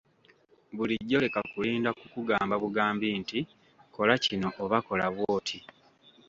Bulijjo 0.75 1.17
leka 1.25 1.41
kulinda 1.51 1.89
kukugamba 1.99 2.55
bugambi 2.63 3.07
nti 3.21 3.39
kola 3.95 4.13
kino 4.23 4.47
oba 4.63 4.77
kola 4.87 5.05
bwoti. 5.15 5.57